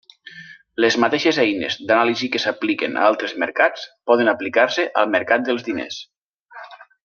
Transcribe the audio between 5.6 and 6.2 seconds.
diners.